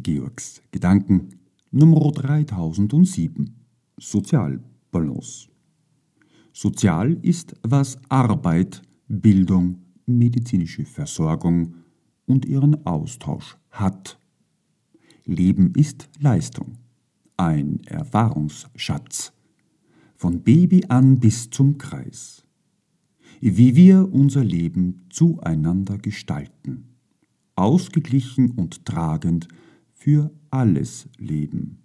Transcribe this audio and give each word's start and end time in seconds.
Georgs 0.00 0.60
Gedanken 0.72 1.38
Nummer 1.70 2.10
3007 2.10 3.54
Sozialbalance. 3.96 5.48
Sozial 6.52 7.12
ist, 7.22 7.54
was 7.62 7.98
Arbeit, 8.08 8.82
Bildung, 9.08 9.78
medizinische 10.06 10.84
Versorgung 10.84 11.74
und 12.26 12.44
ihren 12.44 12.84
Austausch 12.86 13.56
hat. 13.70 14.18
Leben 15.24 15.72
ist 15.74 16.08
Leistung, 16.18 16.78
ein 17.36 17.80
Erfahrungsschatz, 17.84 19.32
von 20.16 20.42
Baby 20.42 20.84
an 20.88 21.20
bis 21.20 21.50
zum 21.50 21.78
Kreis. 21.78 22.44
Wie 23.40 23.76
wir 23.76 24.12
unser 24.12 24.44
Leben 24.44 25.06
zueinander 25.10 25.98
gestalten, 25.98 26.96
ausgeglichen 27.56 28.50
und 28.52 28.84
tragend 28.84 29.48
für 30.04 30.30
alles 30.50 31.08
Leben. 31.16 31.78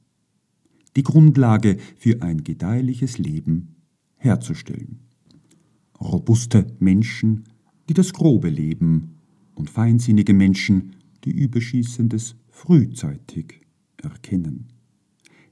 Die 0.97 1.03
Grundlage 1.03 1.77
für 1.95 2.21
ein 2.21 2.43
gedeihliches 2.43 3.17
Leben 3.17 3.77
herzustellen. 4.17 4.99
Robuste 6.01 6.67
Menschen, 6.79 7.45
die 7.87 7.93
das 7.93 8.11
grobe 8.11 8.49
Leben 8.49 9.21
und 9.55 9.69
feinsinnige 9.69 10.33
Menschen, 10.33 10.97
die 11.23 11.31
Überschießendes 11.31 12.35
frühzeitig 12.49 13.61
erkennen. 13.95 14.67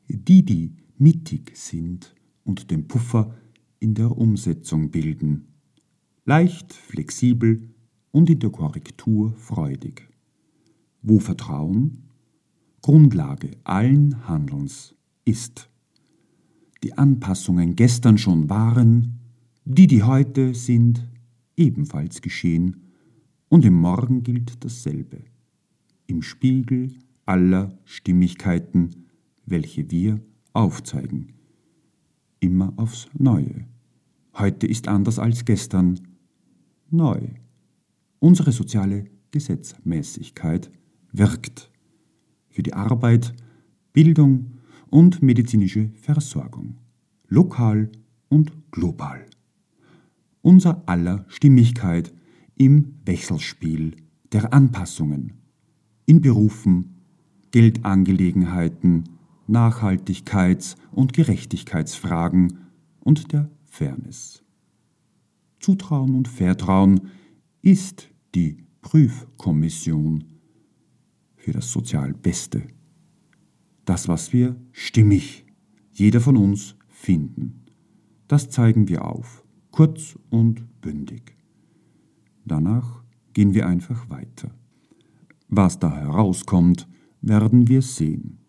Die, 0.10 0.44
die 0.44 0.74
mittig 0.98 1.56
sind 1.56 2.16
und 2.44 2.70
den 2.70 2.90
Puffer 2.90 3.34
in 3.80 3.94
der 3.94 4.12
Umsetzung 4.12 4.92
bilden. 4.92 5.54
Leicht, 6.26 6.74
flexibel 6.74 7.70
und 8.12 8.30
in 8.30 8.40
der 8.40 8.50
Korrektur 8.50 9.32
freudig. 9.38 10.10
Wo 11.02 11.20
Vertrauen 11.20 12.04
Grundlage 12.88 13.52
allen 13.66 14.30
Handelns 14.30 14.96
ist. 15.26 15.70
Die 16.86 16.98
Anpassungen 16.98 17.76
gestern 17.76 18.18
schon 18.18 18.50
waren, 18.50 19.20
die, 19.66 19.88
die 19.88 20.04
heute 20.04 20.56
sind, 20.56 21.06
ebenfalls 21.58 22.22
geschehen, 22.22 22.94
und 23.50 23.66
im 23.66 23.74
Morgen 23.74 24.24
gilt 24.24 24.64
dasselbe. 24.64 25.26
Im 26.06 26.22
Spiegel 26.22 26.96
aller 27.26 27.78
Stimmigkeiten, 27.84 29.08
welche 29.46 29.92
wir 29.92 30.22
aufzeigen. 30.54 31.34
Immer 32.40 32.72
aufs 32.78 33.10
Neue. 33.18 33.66
Heute 34.34 34.66
ist 34.66 34.88
anders 34.88 35.20
als 35.20 35.44
gestern. 35.44 36.00
Neu. 36.90 37.20
Unsere 38.20 38.54
soziale 38.54 39.10
Gesetzmäßigkeit 39.32 40.72
wirkt 41.12 41.70
für 42.58 42.64
die 42.64 42.74
Arbeit, 42.74 43.36
Bildung 43.94 44.58
und 44.90 45.22
medizinische 45.22 45.92
Versorgung, 46.02 46.78
lokal 47.28 47.92
und 48.30 48.52
global. 48.72 49.24
Unser 50.42 50.82
aller 50.88 51.24
Stimmigkeit 51.28 52.12
im 52.56 52.96
Wechselspiel 53.06 53.96
der 54.32 54.56
Anpassungen, 54.56 55.34
in 56.08 56.22
Berufen, 56.22 56.96
Geldangelegenheiten, 57.52 59.04
Nachhaltigkeits- 59.48 60.78
und 60.92 61.14
Gerechtigkeitsfragen 61.14 62.58
und 63.02 63.34
der 63.34 63.52
Fairness. 63.66 64.42
Zutrauen 65.60 66.16
und 66.16 66.28
Vertrauen 66.28 67.02
ist 67.62 68.10
die 68.34 68.58
Prüfkommission 68.82 70.37
für 71.48 71.54
das 71.54 71.72
sozial 71.72 72.14
Beste. 72.14 72.64
Das, 73.86 74.10
was 74.10 74.34
wir 74.34 74.58
stimmig, 74.74 75.46
jeder 75.94 76.20
von 76.20 76.36
uns, 76.36 76.76
finden. 76.90 77.64
Das 78.28 78.50
zeigen 78.50 78.90
wir 78.90 79.06
auf, 79.06 79.46
kurz 79.72 80.20
und 80.30 80.82
bündig. 80.82 81.38
Danach 82.44 83.02
gehen 83.32 83.54
wir 83.54 83.66
einfach 83.66 84.10
weiter. 84.10 84.52
Was 85.48 85.80
da 85.80 85.96
herauskommt, 85.96 86.86
werden 87.22 87.70
wir 87.70 87.82
sehen. 87.82 88.40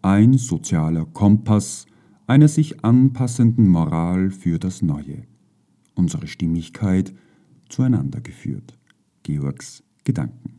Ein 0.00 0.38
sozialer 0.38 1.04
Kompass 1.04 1.84
einer 2.26 2.48
sich 2.48 2.82
anpassenden 2.82 3.68
Moral 3.68 4.30
für 4.30 4.58
das 4.58 4.80
Neue. 4.80 5.24
Unsere 5.94 6.26
Stimmigkeit 6.26 7.12
zueinander 7.68 8.22
geführt. 8.22 8.78
Georgs 9.22 9.84
Gedanken. 10.02 10.57